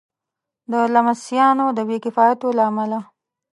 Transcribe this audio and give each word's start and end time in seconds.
د 0.71 0.73
لمسیانو 0.93 1.65
د 1.77 1.79
بې 1.87 1.97
کفایتیو 2.03 2.55
له 2.57 2.63
امله. 2.69 2.99